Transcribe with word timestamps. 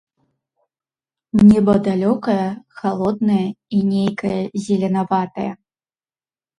Неба 1.49 1.75
далёкае, 1.89 2.47
халоднае 2.79 3.45
і 3.45 3.77
нейкае 3.93 4.37
зеленаватае. 4.69 5.51